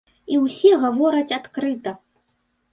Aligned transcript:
І 0.35 0.39
ўсе 0.45 0.71
гавораць 0.87 1.35
адкрыта. 1.39 1.97